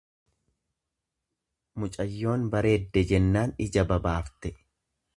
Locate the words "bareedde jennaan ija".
2.57-3.89